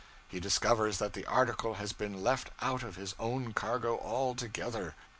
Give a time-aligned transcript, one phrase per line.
[0.27, 4.95] He discovers that the article has been left out of his own cargo altogether.